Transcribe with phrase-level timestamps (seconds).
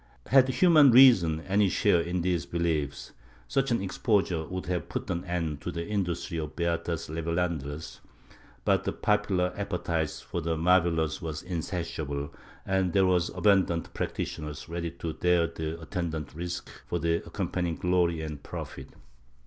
[0.25, 3.11] ^ Had human reason any share in these beliefs,
[3.47, 7.99] such an exposure would have put an end to the industry of the beatas revelandcras,
[8.65, 12.33] but the popular appetite for the marvellous was insatiable,
[12.65, 18.21] and there were abimdant practitioners ready to dare the attendant risks for the accompanying glory
[18.21, 18.89] and profit.